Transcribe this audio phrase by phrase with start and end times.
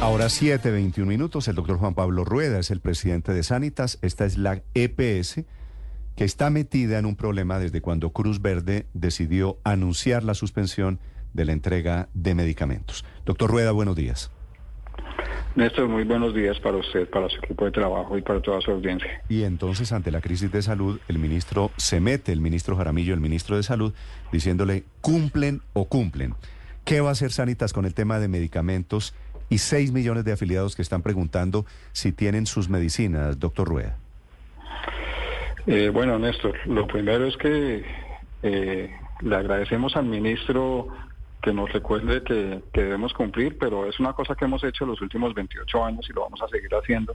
[0.00, 1.48] Ahora 7, 21 minutos.
[1.48, 3.98] El doctor Juan Pablo Rueda es el presidente de Sanitas.
[4.00, 5.44] Esta es la EPS
[6.14, 11.00] que está metida en un problema desde cuando Cruz Verde decidió anunciar la suspensión
[11.34, 13.04] de la entrega de medicamentos.
[13.26, 14.30] Doctor Rueda, buenos días.
[15.56, 18.70] Néstor, muy buenos días para usted, para su equipo de trabajo y para toda su
[18.70, 19.22] audiencia.
[19.28, 23.20] Y entonces, ante la crisis de salud, el ministro se mete, el ministro Jaramillo, el
[23.20, 23.92] ministro de Salud,
[24.30, 26.36] diciéndole cumplen o cumplen.
[26.84, 29.14] ¿Qué va a hacer Sanitas con el tema de medicamentos
[29.48, 33.96] y 6 millones de afiliados que están preguntando si tienen sus medicinas, doctor Rueda?
[35.66, 37.84] Eh, bueno, Néstor, lo primero es que
[38.42, 40.88] eh, le agradecemos al ministro
[41.42, 45.34] que nos recuerde que, debemos cumplir, pero es una cosa que hemos hecho los últimos
[45.34, 47.14] 28 años y lo vamos a seguir haciendo.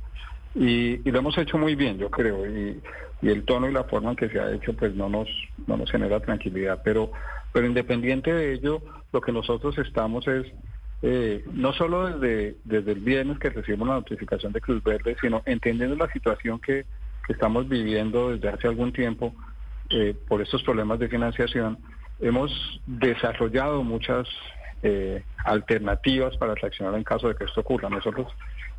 [0.55, 2.79] Y, lo hemos hecho muy bien, yo creo, y,
[3.21, 5.29] el tono y la forma en que se ha hecho pues no nos,
[5.65, 7.11] no nos genera tranquilidad, pero,
[7.53, 8.81] pero independiente de ello,
[9.13, 10.45] lo que nosotros estamos es
[11.05, 15.41] eh, no solo desde, desde el viernes que recibimos la notificación de Cruz Verde, sino
[15.45, 16.85] entendiendo la situación que,
[17.29, 19.33] estamos viviendo desde hace algún tiempo
[19.89, 21.77] eh, por estos problemas de financiación,
[22.19, 24.27] hemos desarrollado muchas
[24.81, 27.89] eh, alternativas para reaccionar en caso de que esto ocurra.
[27.89, 28.27] Nosotros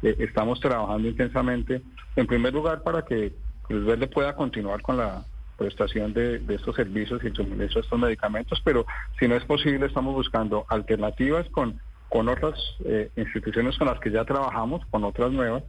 [0.03, 1.81] estamos trabajando intensamente,
[2.17, 5.25] en primer lugar, para que Cruz Verde pueda continuar con la
[5.57, 8.85] prestación de, estos servicios y suministro de estos medicamentos, pero
[9.19, 14.11] si no es posible, estamos buscando alternativas con con otras eh, instituciones con las que
[14.11, 15.63] ya trabajamos, con otras nuevas,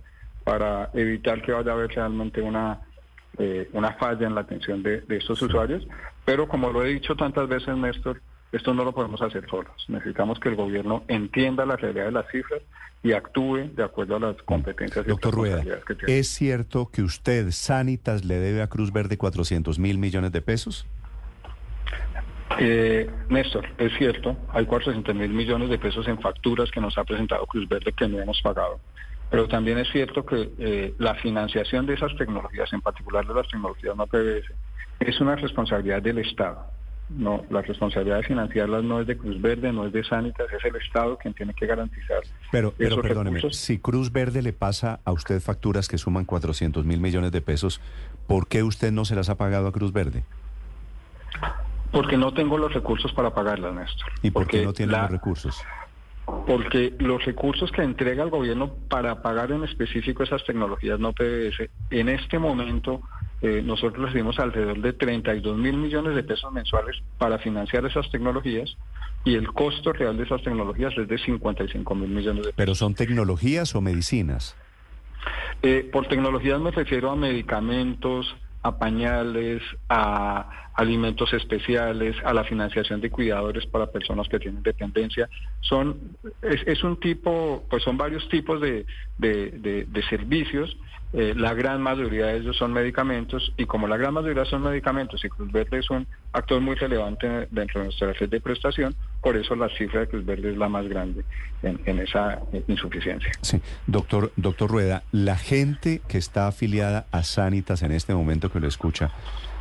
[0.44, 2.81] para evitar que vaya a haber realmente una,
[3.38, 5.88] eh, una falla en la atención de, estos usuarios.
[6.23, 9.73] Pero como lo he dicho tantas veces, Néstor, esto no lo podemos hacer solos.
[9.88, 12.61] Necesitamos que el gobierno entienda la realidad de las cifras
[13.03, 16.19] y actúe de acuerdo a las competencias Doctor Rueda, que tiene.
[16.19, 20.86] ¿es cierto que usted, Sanitas, le debe a Cruz Verde 400 mil millones de pesos?
[22.60, 27.04] Eh, Néstor, es cierto, hay 400 mil millones de pesos en facturas que nos ha
[27.04, 28.80] presentado Cruz Verde que no hemos pagado.
[29.30, 33.48] Pero también es cierto que eh, la financiación de esas tecnologías, en particular de las
[33.48, 34.53] tecnologías no PBS,
[35.00, 36.68] es una responsabilidad del Estado.
[37.09, 40.64] No, la responsabilidad de financiarlas no es de Cruz Verde, no es de Sanitas, es
[40.66, 42.22] el Estado quien tiene que garantizar.
[42.52, 47.00] Pero, pero perdóneme, si Cruz Verde le pasa a usted facturas que suman 400 mil
[47.00, 47.80] millones de pesos,
[48.28, 50.24] ¿por qué usted no se las ha pagado a Cruz Verde?
[51.95, 54.11] Porque no tengo los recursos para pagarlas, Néstor.
[54.22, 55.63] ¿Y por qué no tiene los recursos?
[56.45, 61.69] Porque los recursos que entrega el gobierno para pagar en específico esas tecnologías no PBS,
[61.91, 63.01] en este momento
[63.41, 68.75] eh, nosotros recibimos alrededor de 32 mil millones de pesos mensuales para financiar esas tecnologías
[69.23, 72.56] y el costo real de esas tecnologías es de 55 mil millones de pesos.
[72.57, 74.57] ¿Pero son tecnologías o medicinas?
[75.62, 78.35] Eh, por tecnologías me refiero a medicamentos,
[78.66, 85.30] a pañales, a alimentos especiales, a la financiación de cuidadores para personas que tienen dependencia.
[85.62, 88.88] Son, es, un tipo, pues son varios tipos de,
[89.20, 90.75] de, de servicios
[91.18, 95.24] eh, la gran mayoría de ellos son medicamentos y como la gran mayoría son medicamentos
[95.24, 99.38] y Cruz Verde es un actor muy relevante dentro de nuestra red de prestación, por
[99.38, 101.24] eso la cifra de Cruz Verde es la más grande
[101.64, 103.31] en, esa insuficiencia.
[103.40, 108.59] Sí, doctor, doctor Rueda, la gente que está afiliada a Sanitas en este momento que
[108.59, 109.12] lo escucha,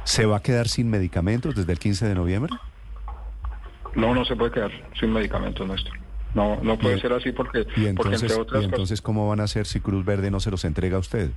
[0.02, 2.52] ¿se va a quedar sin medicamentos desde el 15 de noviembre?
[3.94, 6.03] No, no se puede quedar sin medicamentos, Néstor.
[6.34, 10.04] No, no puede ser así porque, ¿y entonces, entonces cómo van a hacer si Cruz
[10.04, 11.30] Verde no se los entrega a usted?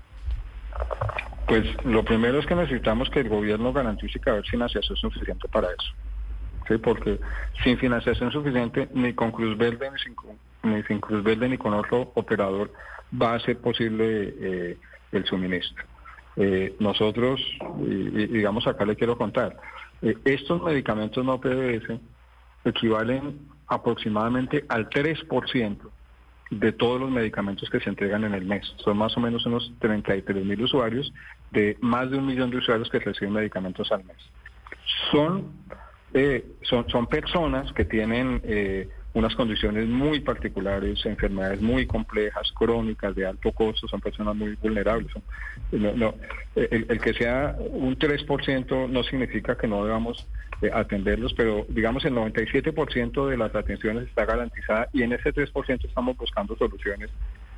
[1.48, 5.68] Pues lo primero es que necesitamos que el gobierno garantice que haber financiación suficiente para
[5.68, 5.94] eso.
[6.68, 6.78] ¿sí?
[6.78, 7.20] Porque
[7.64, 10.16] sin financiación suficiente, ni con Cruz Verde, ni sin,
[10.64, 12.72] ni sin Cruz Verde, ni con otro operador,
[13.20, 14.78] va a ser posible eh,
[15.12, 15.86] el suministro.
[16.36, 17.42] Eh, nosotros,
[17.80, 19.58] y, digamos acá le quiero contar,
[20.02, 22.00] eh, estos medicamentos no PBS
[22.66, 25.78] equivalen aproximadamente al 3%
[26.50, 28.74] de todos los medicamentos que se entregan en el mes.
[28.78, 31.14] Son más o menos unos 33 mil usuarios
[31.52, 34.18] de más de un millón de usuarios que reciben medicamentos al mes.
[35.12, 35.52] Son,
[36.14, 43.16] eh, son, son personas que tienen eh, unas condiciones muy particulares, enfermedades muy complejas, crónicas,
[43.16, 45.12] de alto costo, son personas muy vulnerables.
[45.72, 46.14] No,
[46.56, 50.28] el, que sea un 3% no significa que no debamos
[50.62, 55.86] eh, atenderlos, pero digamos el 97% de las atenciones está garantizada y en ese 3%
[55.86, 57.10] estamos buscando soluciones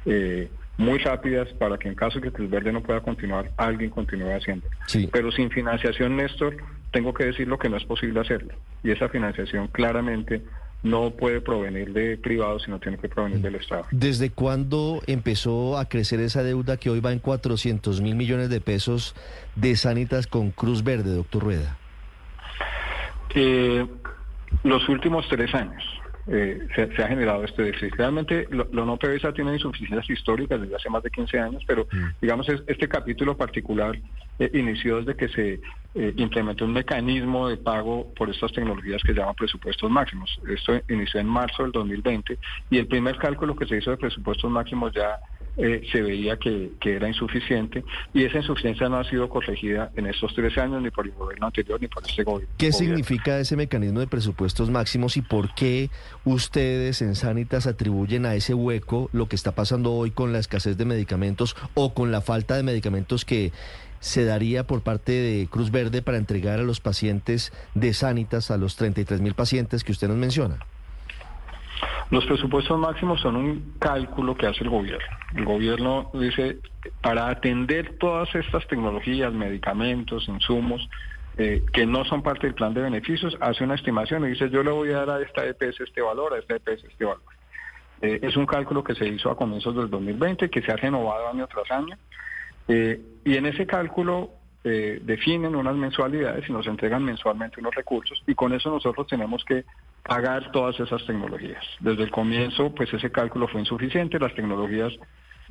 [0.06, 3.90] eh, muy rápidas para que en caso de que el Verde no pueda continuar, alguien
[3.90, 4.66] continúe haciendo.
[5.12, 6.56] Pero sin financiación, Néstor,
[6.92, 8.54] tengo que decir lo que no es posible hacerlo.
[8.82, 10.42] Y esa financiación claramente
[10.84, 13.86] no puede provenir de privados, sino tiene que provenir del Estado.
[13.92, 18.62] ¿Desde cuándo empezó a crecer esa deuda que hoy va en 400 mil millones de
[18.62, 19.16] pesos
[19.56, 21.78] de Sanitas con Cruz Verde, doctor Rueda?
[23.36, 23.86] Eh,
[24.64, 25.84] los últimos tres años.
[26.32, 27.96] eh, se, ha generado este déficit.
[27.96, 32.22] Realmente lo, no PVSA tiene insuficiencias históricas desde hace más de 15 años, pero mm.
[32.22, 33.98] digamos este capítulo particular
[34.40, 35.62] eh, inició desde que se
[35.96, 40.40] eh, implementó un mecanismo de pago por estas tecnologías que se llaman presupuestos máximos.
[40.48, 42.38] Esto inició en marzo del 2020
[42.70, 45.20] y el primer cálculo que se hizo de presupuestos máximos ya
[45.58, 47.84] eh, se veía que, era insuficiente
[48.14, 51.48] y esa insuficiencia no ha sido corregida en estos tres años ni por el gobierno
[51.48, 52.54] anterior ni por este gobierno.
[52.58, 55.90] ¿Qué significa ese mecanismo de presupuestos máximos y por qué
[56.24, 60.78] ustedes en Sanitas atribuyen a ese hueco lo que está pasando hoy con la escasez
[60.78, 63.52] de medicamentos o con la falta de medicamentos que
[64.00, 68.58] se daría por parte de Cruz Verde para entregar a los pacientes de Sanitas, a
[68.58, 70.58] los 33 mil pacientes que usted nos menciona?
[72.12, 75.06] Los presupuestos máximos son un cálculo que hace el gobierno.
[75.36, 76.58] El gobierno dice,
[77.02, 80.90] para atender todas estas tecnologías, medicamentos, insumos,
[81.38, 84.64] eh, que no son parte del plan de beneficios, hace una estimación y dice, yo
[84.64, 87.22] le voy a dar a esta EPS este valor, a esta EPS este valor.
[88.02, 91.30] Eh, es un cálculo que se hizo a comienzos del 2020, que se ha renovado
[91.30, 91.96] año tras año.
[92.70, 94.32] Eh, y en ese cálculo
[94.62, 99.64] definen unas mensualidades y nos entregan mensualmente unos recursos y con eso nosotros tenemos que
[100.04, 101.64] pagar todas esas tecnologías.
[101.80, 104.94] Desde el comienzo, pues ese cálculo fue insuficiente, las tecnologías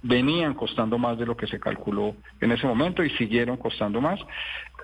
[0.03, 4.21] venían costando más de lo que se calculó en ese momento y siguieron costando más.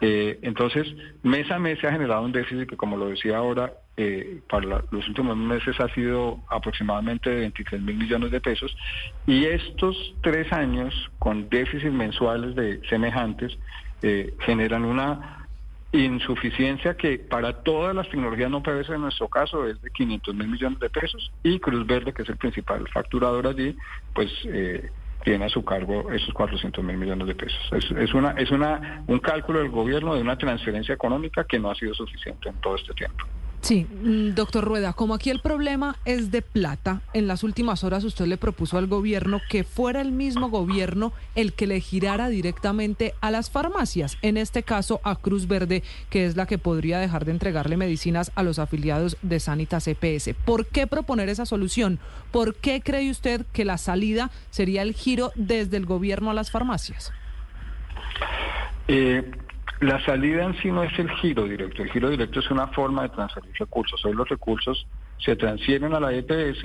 [0.01, 0.87] Eh, entonces,
[1.23, 4.83] mes a mes se ha generado un déficit que, como lo decía ahora, eh, para
[4.91, 8.77] los últimos meses ha sido aproximadamente de 23 mil millones de pesos
[9.25, 13.57] y estos tres años con déficits mensuales de semejantes
[14.03, 15.47] eh, generan una
[15.93, 20.49] insuficiencia que para todas las tecnologías no PVC en nuestro caso es de 500 mil
[20.49, 23.77] millones de pesos y Cruz Verde, que es el principal facturador allí,
[24.13, 24.91] pues eh,
[25.25, 27.59] tiene a su cargo esos 400 mil millones de pesos.
[27.73, 31.75] Es, una, es una, un cálculo del gobierno de una transferencia económica que no ha
[31.75, 33.25] sido suficiente en todo este tiempo.
[33.65, 38.05] Sí, mm, doctor Rueda, como aquí el problema es de plata, en las últimas horas
[38.05, 43.15] usted le propuso al gobierno que fuera el mismo gobierno el que le girara directamente
[43.23, 47.25] a las farmacias, en este caso a Cruz Verde, que es la que podría dejar
[47.25, 50.35] de entregarle medicinas a los afiliados de Sanitas EPS.
[50.45, 52.01] ¿Por qué proponer esa solución?
[52.33, 56.51] ¿Por qué cree usted que la salida sería el giro desde el gobierno a las
[56.51, 57.15] farmacias?
[58.89, 59.23] Eh,
[59.81, 63.03] la salida en sí no es el giro directo, el giro directo es una forma
[63.03, 64.05] de transferir recursos.
[64.05, 64.87] Hoy los recursos
[65.19, 66.65] se transfieren a la EPS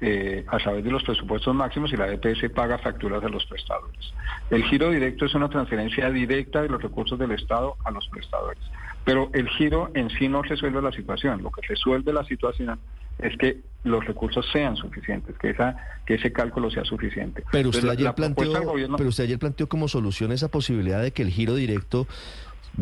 [0.00, 4.12] eh, a través de los presupuestos máximos y la EPS paga facturas a los prestadores.
[4.50, 8.62] El giro directo es una transferencia directa de los recursos del Estado a los prestadores.
[9.04, 11.42] Pero el giro en sí no resuelve la situación.
[11.42, 12.78] Lo que resuelve la situación
[13.18, 15.76] es que los recursos sean suficientes, que esa
[16.06, 17.44] que ese cálculo sea suficiente.
[17.50, 18.52] Pero usted, ayer planteó,
[18.96, 22.06] pero usted ayer planteó como solución esa posibilidad de que el giro directo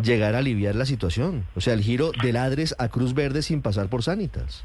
[0.00, 1.44] llegara a aliviar la situación.
[1.54, 4.64] O sea, el giro del ADRES a Cruz Verde sin pasar por Sanitas.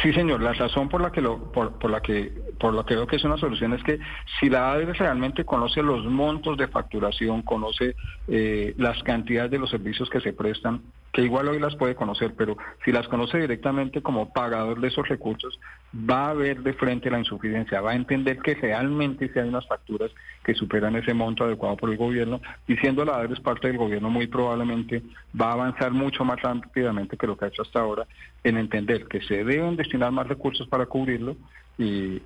[0.00, 0.40] Sí, señor.
[0.40, 3.16] La razón por la que lo, por, por, la que por lo que veo que
[3.16, 3.98] es una solución es que
[4.40, 7.94] si la ADRES realmente conoce los montos de facturación, conoce
[8.28, 10.80] eh, las cantidades de los servicios que se prestan,
[11.12, 15.06] que igual hoy las puede conocer, pero si las conoce directamente como pagador de esos
[15.06, 15.60] recursos,
[15.94, 19.66] va a ver de frente la insuficiencia, va a entender que realmente si hay unas
[19.66, 20.10] facturas
[20.42, 24.08] que superan ese monto adecuado por el gobierno, y siendo la ADRES parte del gobierno,
[24.08, 25.02] muy probablemente
[25.38, 28.06] va a avanzar mucho más rápidamente que lo que ha hecho hasta ahora
[28.42, 31.36] en entender que se deben destinar más recursos para cubrirlo
[31.76, 32.20] y,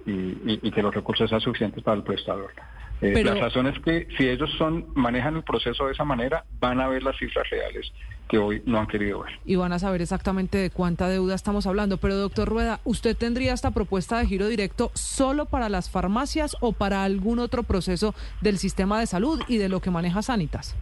[0.71, 2.52] que los recursos sean suficientes para el prestador.
[3.00, 6.81] Eh, la razón es que si ellos son manejan el proceso de esa manera, van
[6.81, 7.93] a ver las cifras reales
[8.28, 9.38] que hoy no han querido ver.
[9.45, 11.97] Y van a saber exactamente de cuánta deuda estamos hablando.
[11.99, 16.73] Pero, doctor Rueda, ¿usted tendría esta propuesta de giro directo solo para las farmacias o
[16.73, 20.75] para algún otro proceso del sistema de salud y de lo que maneja Sanitas?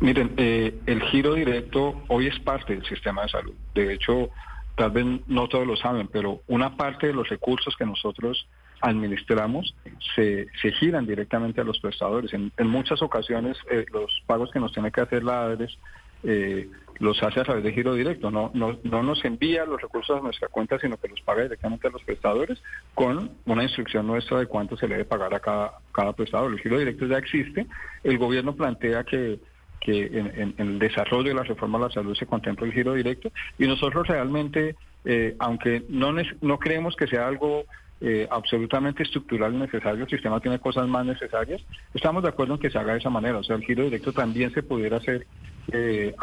[0.00, 3.54] Miren, eh, el giro directo hoy es parte del sistema de salud.
[3.74, 4.30] De hecho,
[4.74, 8.46] tal vez no todos lo saben, pero una parte de los recursos que nosotros
[8.80, 9.74] administramos
[10.14, 10.46] se,
[10.78, 12.32] giran directamente a los prestadores.
[12.32, 15.78] En, muchas ocasiones eh, los pagos que nos tiene que hacer la ADRES
[16.24, 16.68] eh,
[16.98, 20.22] los hace a través de giro directo, no, no, no nos envía los recursos a
[20.22, 22.62] nuestra cuenta, sino que los paga directamente a los prestadores
[22.94, 26.52] con una instrucción nuestra de cuánto se le debe pagar a cada, cada prestador.
[26.52, 27.66] El giro directo ya existe,
[28.02, 29.38] el gobierno plantea que
[29.78, 33.30] que en, el desarrollo de la reforma de la salud se contempla el giro directo
[33.56, 37.66] y nosotros realmente, eh, aunque no, no creemos que sea algo
[38.00, 41.62] eh, absolutamente estructural y necesario, el sistema tiene cosas más necesarias,
[41.94, 44.12] estamos de acuerdo en que se haga de esa manera, o sea, el giro directo
[44.12, 45.26] también se pudiera hacer
[45.72, 46.14] eh,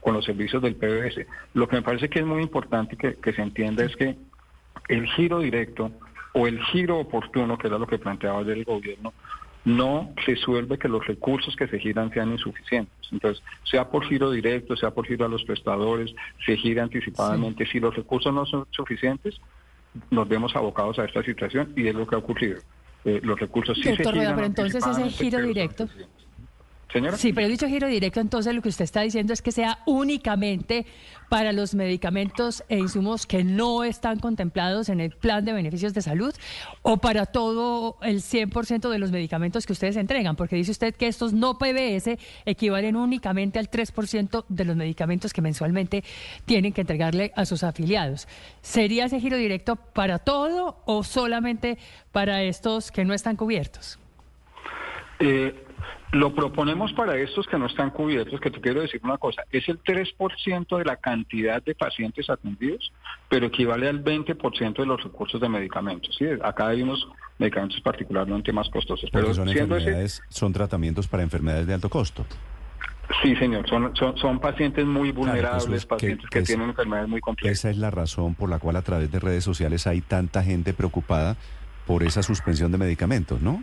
[0.00, 1.26] con los servicios del PBS.
[1.54, 4.16] Lo que me parece que es muy importante que, que se entienda es que
[4.88, 5.90] el giro directo
[6.32, 9.12] o el giro oportuno, que era lo que planteaba ayer el gobierno,
[9.66, 12.94] no resuelve que los recursos que se giran sean insuficientes.
[13.10, 17.66] Entonces, sea por giro directo, sea por giro a los prestadores, se gira anticipadamente.
[17.66, 19.40] Si los recursos no son suficientes,
[20.10, 22.58] nos vemos abocados a esta situación y es lo que ha ocurrido.
[23.04, 25.88] Eh, los recursos sí se giran pero entonces ese giro directo...
[27.16, 30.86] Sí, pero dicho giro directo, entonces lo que usted está diciendo es que sea únicamente
[31.28, 36.02] para los medicamentos e insumos que no están contemplados en el plan de beneficios de
[36.02, 36.34] salud
[36.82, 41.08] o para todo el 100% de los medicamentos que ustedes entregan, porque dice usted que
[41.08, 46.04] estos no PBS equivalen únicamente al 3% de los medicamentos que mensualmente
[46.44, 48.28] tienen que entregarle a sus afiliados.
[48.62, 51.78] ¿Sería ese giro directo para todo o solamente
[52.12, 53.98] para estos que no están cubiertos?
[55.18, 55.65] Eh,
[56.12, 59.68] lo proponemos para estos que no están cubiertos, que te quiero decir una cosa, es
[59.68, 62.92] el 3% de la cantidad de pacientes atendidos,
[63.28, 66.14] pero equivale al 20% de los recursos de medicamentos.
[66.16, 66.26] ¿sí?
[66.42, 69.10] Acá hay unos medicamentos particularmente más costosos.
[69.12, 72.24] Pero son, enfermedades, son tratamientos para enfermedades de alto costo.
[73.22, 77.58] Sí, señor, son, son, pacientes muy vulnerables, pacientes que, tienen enfermedades muy complejas.
[77.58, 80.74] Esa es la razón por la cual a través de redes sociales hay tanta gente
[80.74, 81.36] preocupada
[81.86, 83.62] por esa suspensión de medicamentos, ¿no?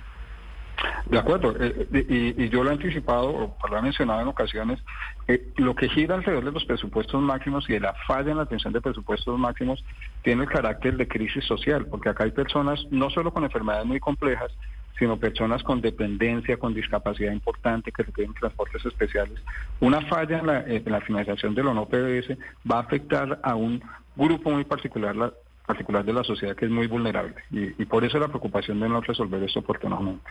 [1.05, 4.79] De acuerdo, eh, y, yo lo he anticipado, o lo he mencionado en ocasiones,
[5.27, 8.43] eh, lo que gira alrededor de los presupuestos máximos y de la falla en la
[8.43, 9.83] atención de presupuestos máximos
[10.23, 13.99] tiene el carácter de crisis social, porque acá hay personas no solo con enfermedades muy
[13.99, 14.51] complejas,
[14.97, 19.41] sino personas con dependencia, con discapacidad importante, que requieren transportes especiales.
[19.79, 22.37] Una falla en la, en la financiación de lo no PBS
[22.69, 23.81] va a afectar a un
[24.15, 25.33] grupo muy particular, la,
[25.65, 28.89] particular de la sociedad que es muy vulnerable, y, y por eso la preocupación de
[28.89, 30.29] no resolver esto oportunamente.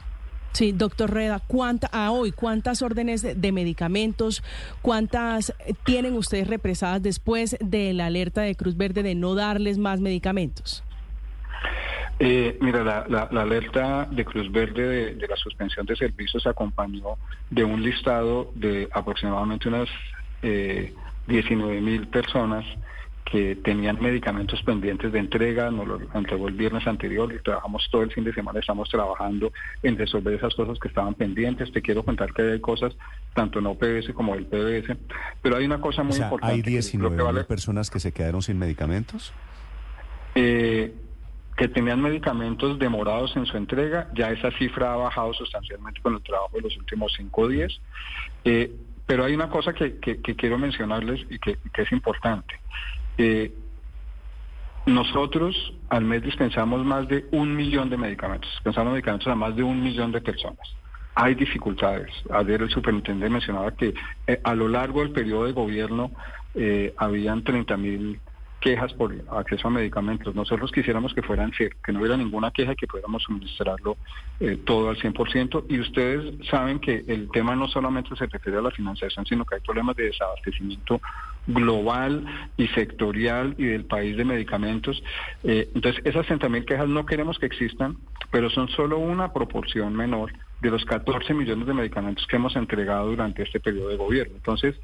[0.52, 4.42] Sí, doctor Reda, ¿cuánta, a hoy cuántas órdenes de, medicamentos,
[4.82, 5.54] cuántas
[5.84, 10.84] tienen ustedes represadas después de la alerta de Cruz Verde de no darles más medicamentos?
[12.18, 17.16] Eh, mira, la, alerta de Cruz Verde de, la suspensión de servicios acompañó
[17.48, 19.88] de un listado de aproximadamente unas
[20.42, 20.92] eh,
[21.28, 22.64] 19 mil personas
[23.32, 28.02] que tenían medicamentos pendientes de entrega, nos lo entregó el viernes anterior y trabajamos todo
[28.02, 29.50] el fin de semana, estamos trabajando
[29.82, 31.72] en resolver esas cosas que estaban pendientes.
[31.72, 32.94] Te quiero contar que hay cosas,
[33.32, 34.98] tanto en OPS como el PBS,
[35.40, 36.54] pero hay una cosa muy importante.
[36.54, 39.32] ¿Hay 19 personas que se quedaron sin medicamentos?
[40.34, 40.94] Eh,
[41.56, 46.22] que tenían medicamentos demorados en su entrega, ya esa cifra ha bajado sustancialmente con el
[46.22, 47.80] trabajo de los últimos cinco días.
[48.44, 48.70] Eh,
[49.06, 52.60] pero hay una cosa que, quiero mencionarles y que es importante.
[53.18, 53.52] Eh,
[54.86, 59.62] nosotros al mes dispensamos más de un millón de medicamentos, dispensamos medicamentos a más de
[59.62, 60.76] un millón de personas.
[61.14, 62.10] Hay dificultades.
[62.30, 63.94] Ayer el superintendente mencionaba que
[64.26, 66.10] eh, a lo largo del periodo de gobierno
[66.54, 68.20] eh, habían 30 mil
[68.62, 70.34] quejas por acceso a medicamentos.
[70.34, 73.96] Nosotros quisiéramos que fueran cero, que no hubiera ninguna queja y que pudiéramos suministrarlo
[74.40, 75.64] eh, todo al 100%.
[75.68, 79.56] Y ustedes saben que el tema no solamente se refiere a la financiación, sino que
[79.56, 81.00] hay problemas de desabastecimiento
[81.46, 82.24] global
[82.56, 85.02] y sectorial y del país de medicamentos.
[85.42, 87.96] Eh, entonces, esas 30.000 quejas no queremos que existan,
[88.30, 93.08] pero son solo una proporción menor de los 14 millones de medicamentos que hemos entregado
[93.08, 94.34] durante este periodo de gobierno.
[94.36, 94.76] Entonces,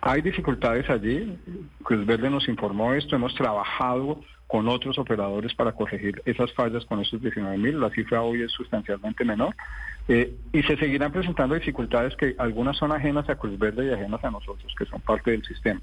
[0.00, 1.36] hay dificultades allí.
[1.82, 3.16] Cruz Verde nos informó esto.
[3.16, 7.80] Hemos trabajado con otros operadores para corregir esas fallas con estos 19 mil.
[7.80, 9.54] La cifra hoy es sustancialmente menor.
[10.08, 14.22] Eh, y se seguirán presentando dificultades que algunas son ajenas a Cruz Verde y ajenas
[14.22, 15.80] a nosotros, que son parte del sistema.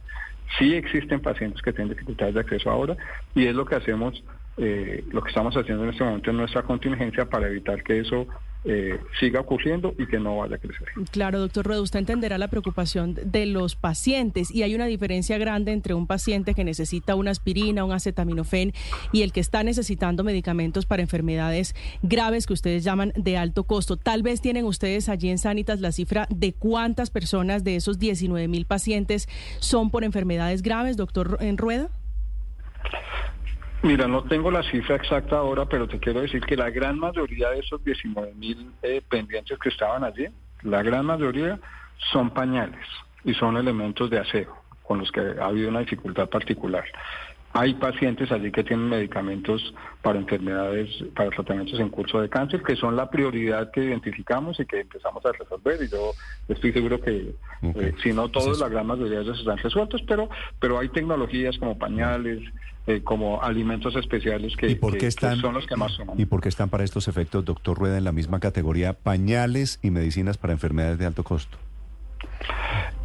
[0.57, 2.95] Sí existen pacientes que tienen dificultades de acceso ahora
[3.35, 4.23] y es lo que hacemos,
[4.57, 8.27] eh, lo que estamos haciendo en este momento en nuestra contingencia para evitar que eso
[8.65, 10.87] eh, siga ocurriendo y que no vaya a crecer.
[11.11, 15.71] Claro, doctor Rueda, usted entenderá la preocupación de los pacientes y hay una diferencia grande
[15.71, 18.73] entre un paciente que necesita una aspirina, un acetaminofén
[19.11, 23.97] y el que está necesitando medicamentos para enfermedades graves que ustedes llaman de alto costo.
[23.97, 28.47] Tal vez tienen ustedes allí en Sanitas la cifra de cuántas personas de esos 19
[28.47, 29.27] mil pacientes
[29.59, 31.89] son por enfermedades graves, doctor Rueda.
[33.83, 37.49] Mira, no tengo la cifra exacta ahora, pero te quiero decir que la gran mayoría
[37.49, 40.25] de esos 19 mil eh, pendientes que estaban allí,
[40.61, 41.59] la gran mayoría
[42.13, 42.87] son pañales
[43.25, 46.85] y son elementos de aseo con los que ha habido una dificultad particular.
[47.53, 52.75] Hay pacientes allí que tienen medicamentos para enfermedades, para tratamientos en curso de cáncer, que
[52.75, 55.79] son la prioridad que identificamos y que empezamos a resolver.
[55.83, 56.13] Y yo
[56.47, 60.29] estoy seguro que, eh, si no todos, la gran mayoría de ellos están resueltos, pero,
[60.59, 62.41] pero hay tecnologías como pañales,
[62.87, 64.77] eh, como alimentos especiales que,
[65.39, 66.09] son los que más son.
[66.17, 69.91] ¿Y por qué están para estos efectos, doctor Rueda, en la misma categoría pañales y
[69.91, 71.57] medicinas para enfermedades de alto costo?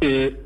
[0.01, 0.41] Eh,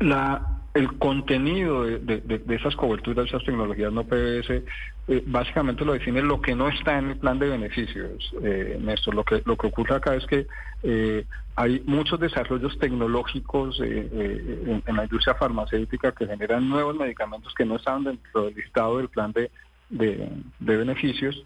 [0.00, 4.62] la el contenido de, esas coberturas, de esas tecnologías no PBS,
[5.08, 9.14] eh, básicamente lo define lo que no está en el plan de beneficios, eh, Néstor.
[9.14, 10.46] Lo que, lo que ocurre acá es que
[10.82, 11.24] eh,
[11.56, 18.04] hay muchos desarrollos tecnológicos en, la industria farmacéutica que generan nuevos medicamentos que no están
[18.04, 19.50] dentro del listado del plan de,
[19.90, 21.42] de beneficios.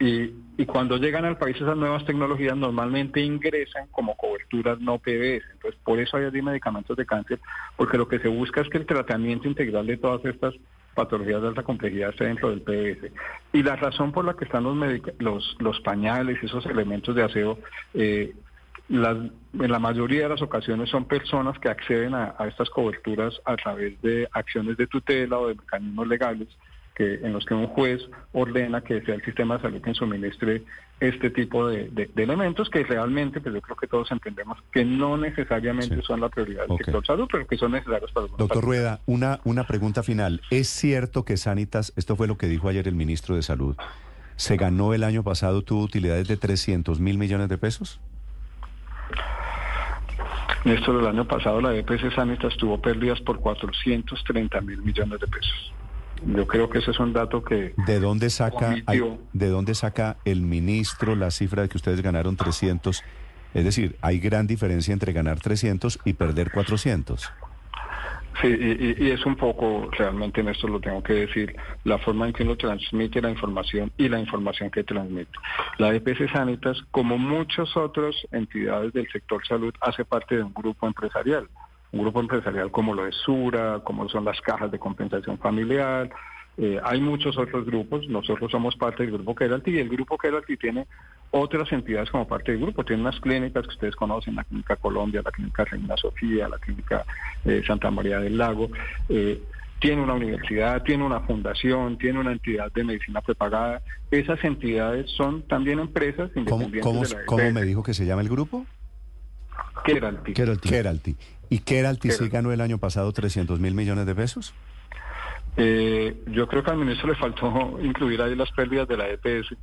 [0.00, 5.44] Y, y, cuando llegan al país esas nuevas tecnologías normalmente ingresan como coberturas no PBS.
[5.52, 7.38] Entonces, por eso hay allí medicamentos de cáncer,
[7.76, 10.54] porque lo que se busca es que el tratamiento integral de todas estas
[10.94, 13.12] patologías de alta complejidad esté dentro del PBS.
[13.52, 14.76] Y la razón por la que están los,
[15.18, 17.58] los, los pañales esos elementos de aseo,
[17.92, 18.34] eh,
[18.88, 24.00] en la mayoría de las ocasiones son personas que acceden a estas coberturas a través
[24.00, 26.48] de acciones de tutela o de mecanismos legales
[27.00, 28.00] en los que un juez
[28.32, 30.62] ordena que sea el sistema de salud quien suministre
[31.00, 36.02] este tipo de, elementos que realmente, pues yo creo que todos entendemos que no necesariamente
[36.02, 39.64] son la prioridad del sector salud, pero que son necesarios para Doctor Rueda, una, una
[39.64, 40.42] pregunta final.
[40.50, 43.76] ¿Es cierto que Sanitas, esto fue lo que dijo ayer el ministro de Salud,
[44.36, 48.00] se ganó el año pasado, tuvo utilidades de 300 mil millones de pesos?
[50.64, 55.72] Néstor, el año pasado la EPS Sanitas tuvo pérdidas por 430 mil millones de pesos.
[56.26, 57.74] Yo creo que ese es un dato que...
[57.86, 58.74] ¿De dónde saca,
[59.32, 63.02] ¿de dónde saca el ministro la cifra de que ustedes ganaron 300?
[63.54, 67.32] Es decir, hay gran diferencia entre ganar 300 y perder 400.
[68.40, 72.32] Sí, y, es un poco, realmente en esto lo tengo que decir, la forma en
[72.32, 75.30] que uno transmite la información y la información que transmite.
[75.76, 80.86] La EPS Sanitas, como muchas otras entidades del sector salud, hace parte de un grupo
[80.86, 81.48] empresarial
[81.92, 86.10] un grupo empresarial como lo es Sura, como son las cajas de compensación familiar.
[86.56, 90.56] Eh, hay muchos otros grupos, nosotros somos parte del grupo Keralty y el grupo Keralty
[90.56, 90.86] tiene
[91.30, 92.84] otras entidades como parte del grupo.
[92.84, 97.04] Tiene unas clínicas que ustedes conocen, la Clínica Colombia, la Clínica Reina Sofía, la Clínica
[97.44, 98.68] eh, Santa María del Lago.
[99.08, 99.40] Eh,
[99.80, 103.80] tiene una universidad, tiene una fundación, tiene una entidad de medicina prepagada.
[104.10, 106.82] Esas entidades son también empresas independientes.
[106.82, 108.66] ¿Cómo, cómo, me dijo que se llama el grupo?
[109.84, 110.34] Keralty.
[110.34, 111.16] Keralty.
[111.50, 114.54] ¿Y Keralty sí ganó el año pasado 300 mil millones de pesos?
[115.56, 119.56] Eh, yo creo que al ministro le faltó incluir ahí las pérdidas de la EPS,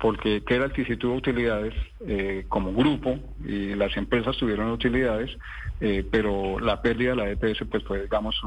[0.00, 1.74] porque Keralty sí tuvo utilidades
[2.06, 5.30] eh, como grupo y las empresas tuvieron utilidades,
[5.80, 8.40] eh, pero la pérdida de la EPS pues fue, digamos,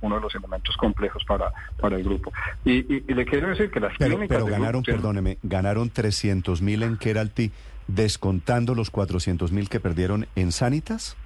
[0.00, 2.32] uno de los elementos complejos para, para el grupo.
[2.64, 7.50] Y, le quiero decir que las pero, Pero ganaron, perdóneme, ganaron 300 mil en Keralty
[7.88, 11.16] descontando los 400 mil que perdieron en Sanitas.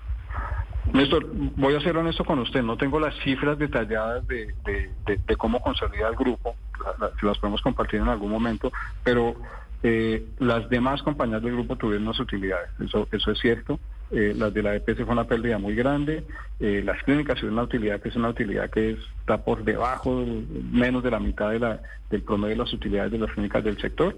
[0.92, 4.54] Néstor, voy a ser honesto con usted, no tengo las cifras detalladas de,
[5.36, 6.56] cómo consolida el grupo,
[7.22, 8.72] las podemos compartir en algún momento,
[9.04, 9.36] pero
[9.82, 13.78] eh, las demás compañías del grupo tuvieron unas utilidades, eso, eso es cierto.
[14.10, 16.24] Eh, las de la EPS fue una pérdida muy grande,
[16.58, 20.24] eh, las clínicas tuvieron una utilidad que es una utilidad que está por debajo,
[20.72, 23.80] menos de la mitad de la, del promedio de las utilidades de las clínicas del
[23.80, 24.16] sector.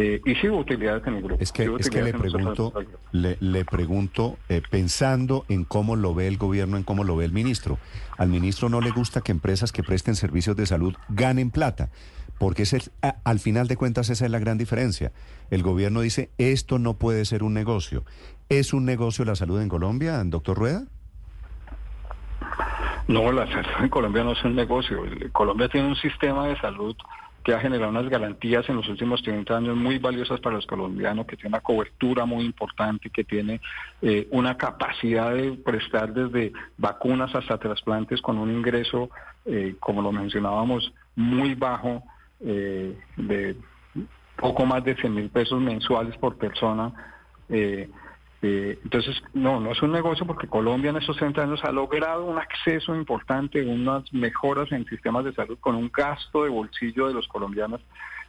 [0.00, 1.42] Eh, y sí utilidades en el grupo.
[1.42, 2.72] Es que, es que le, pregunto,
[3.10, 7.32] le, pregunto, eh, pensando en cómo lo ve el gobierno, en cómo lo ve el
[7.32, 7.80] ministro.
[8.16, 11.90] Al ministro no le gusta que empresas que presten servicios de salud ganen plata,
[12.38, 12.92] porque es
[13.24, 15.10] al final de cuentas esa es la gran diferencia.
[15.50, 18.04] El gobierno dice, esto no puede ser un negocio.
[18.48, 20.84] ¿Es un negocio la salud en Colombia, doctor Rueda?
[23.08, 25.02] No, la salud en Colombia no es un negocio.
[25.32, 26.94] Colombia tiene un sistema de salud
[27.44, 31.26] que ha generado unas garantías en los últimos 30 años muy valiosas para los colombianos,
[31.26, 33.60] que tiene una cobertura muy importante, que tiene
[34.02, 39.10] eh, una capacidad de prestar desde vacunas hasta trasplantes con un ingreso,
[39.44, 42.02] eh, como lo mencionábamos, muy bajo,
[42.40, 43.56] eh, de
[44.36, 46.92] poco más de 100 mil pesos mensuales por persona.
[48.40, 52.24] Eh, entonces, no, no es un negocio porque Colombia en estos 30 años ha logrado
[52.24, 57.14] un acceso importante, unas mejoras en sistemas de salud con un gasto de bolsillo de
[57.14, 57.80] los colombianos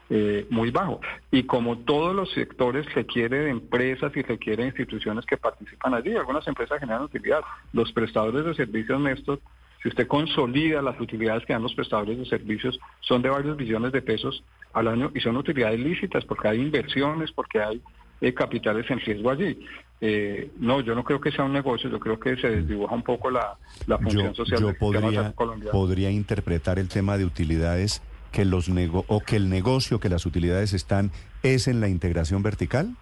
[0.10, 1.00] eh, muy bajo.
[1.30, 6.16] Y como todos los sectores requiere de empresas y requiere de instituciones que participan allí,
[6.16, 7.42] algunas empresas generan utilidad.
[7.74, 9.40] Los prestadores de servicios, Néstor,
[9.84, 13.92] si usted consolida las utilidades que dan los prestadores de servicios, son de varios billones
[13.92, 14.44] de pesos
[14.74, 17.80] al año y son utilidades lícitas porque hay inversiones, porque hay
[18.22, 19.60] eh, capitales en riesgo allí.
[20.02, 23.04] Eh, no, yo no creo que sea un negocio, yo creo que se desdibuja un
[23.04, 23.58] poco la,
[24.02, 25.34] función social yo podría,
[25.72, 30.26] podría interpretar el tema de utilidades que los nego o que el negocio, que las
[30.26, 31.12] utilidades están,
[31.44, 32.96] es en la integración vertical.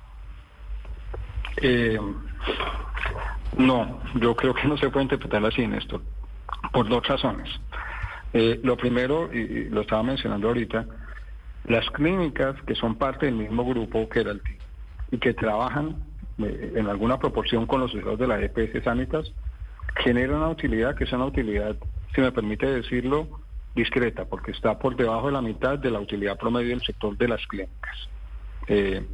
[1.57, 1.99] Eh,
[3.57, 6.01] no, yo creo que no se puede interpretar así en esto,
[6.71, 7.49] por dos razones.
[8.33, 10.85] Eh, lo primero, y, lo estaba mencionando ahorita,
[11.65, 14.41] las clínicas que son parte del mismo grupo que era el
[15.09, 15.95] y que trabajan
[16.37, 19.31] en alguna proporción con los usuarios de la EPS Sanitas,
[19.97, 21.75] genera una utilidad que es una utilidad,
[22.13, 23.27] si me permite decirlo,
[23.75, 27.27] discreta, porque está por debajo de la mitad de la utilidad promedio del sector de
[27.27, 28.09] las clínicas.
[28.67, 29.05] Eh,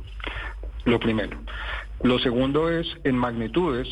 [0.86, 1.38] lo primero.
[2.02, 3.88] Lo segundo es, en magnitudes,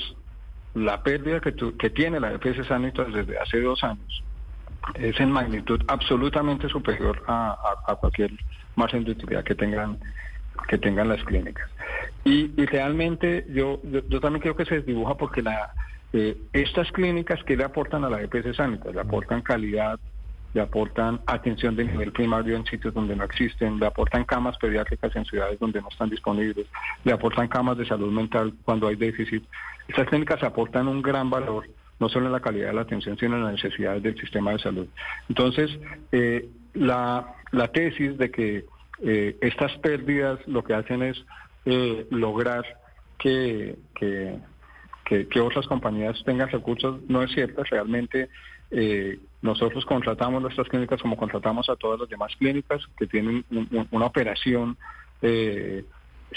[0.74, 4.24] la pérdida que, que tiene la EPS Sanitas desde hace dos años
[4.96, 8.32] es en magnitud absolutamente superior a, cualquier
[8.76, 10.00] margen de utilidad que tengan
[10.68, 11.70] que tengan las clínicas.
[12.24, 15.74] Y, realmente yo, yo, también creo que se desdibuja porque la
[16.14, 19.98] eh, estas clínicas que le aportan a la EPS Sanitas, le aportan calidad,
[20.54, 25.16] le aportan atención de nivel primario en sitios donde no existen, le aportan camas pediátricas
[25.16, 26.68] en ciudades donde no están disponibles,
[27.04, 29.44] le aportan camas de salud mental cuando hay déficit.
[29.88, 33.38] Estas clínicas aportan un gran valor, no solo en la calidad de la atención, sino
[33.38, 34.88] en las necesidades del sistema de salud.
[35.30, 35.72] Entonces,
[36.12, 37.36] eh, la,
[37.74, 38.66] tesis de que
[39.02, 41.24] eh, estas pérdidas lo que hacen es
[41.66, 42.64] eh, lograr
[43.18, 44.38] que, que,
[45.06, 47.64] que, otras compañías tengan recursos no es cierta.
[47.64, 48.30] Realmente
[48.72, 53.46] eh, nosotros contratamos nuestras clínicas como contratamos a todas las demás clínicas que tienen
[53.92, 54.78] una operación
[55.22, 55.84] eh,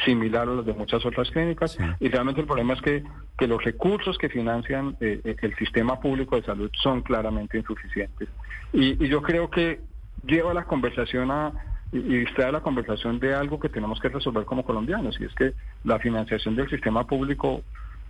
[0.04, 3.04] similar a las de muchas otras clínicas y realmente el problema es que,
[3.38, 8.28] que los recursos que financian eh, eh, el sistema público de salud son claramente insuficientes.
[8.72, 9.80] Y, yo creo que
[10.26, 11.52] lleva la conversación a,
[11.94, 15.34] y, y distrae la conversación de algo que tenemos que resolver como colombianos, y es
[15.34, 15.54] que
[15.84, 17.62] la financiación del sistema público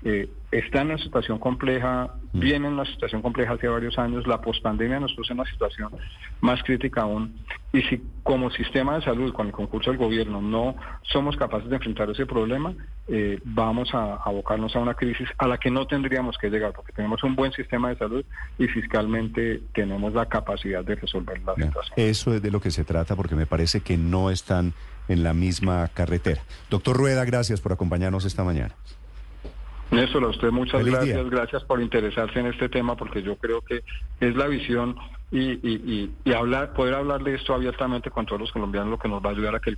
[0.05, 2.39] eh, está en una situación compleja, mm.
[2.39, 5.91] viene en una situación compleja hace varios años, la pospandemia nos puso en una situación
[6.43, 7.35] más crítica aún,
[7.73, 11.77] y si como sistema de salud, con el concurso del gobierno, no somos capaces de
[11.77, 12.75] enfrentar ese problema,
[13.07, 16.93] eh, vamos a abocarnos a una crisis a la que no tendríamos que llegar, porque
[16.93, 18.25] tenemos un buen sistema de salud
[18.59, 21.95] y fiscalmente tenemos la capacidad de resolver la situación.
[21.97, 24.73] Eso es de lo que se trata, porque me parece que no están
[25.09, 26.43] en la misma carretera.
[26.71, 28.75] Doctor Rueda, gracias por acompañarnos esta mañana.
[29.91, 33.85] Néstor, a usted muchas gracias, gracias por interesarse en este tema, porque yo creo que
[34.21, 34.97] es la visión
[35.31, 39.09] y, y, y, hablar, poder hablar de esto abiertamente con todos los colombianos lo que
[39.09, 39.77] nos va a ayudar a que el